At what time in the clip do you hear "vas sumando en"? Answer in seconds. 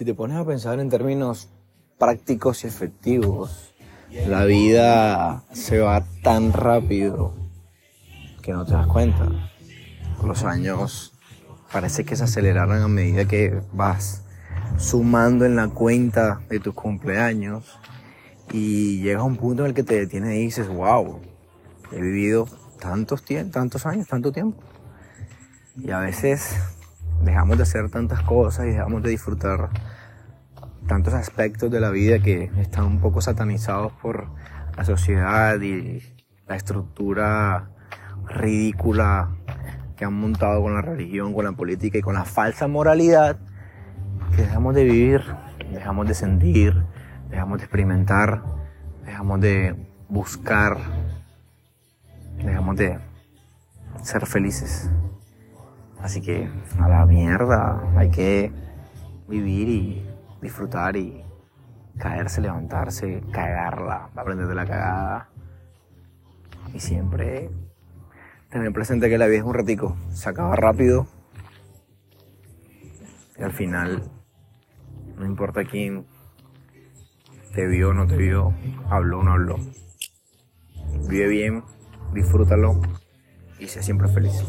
13.74-15.54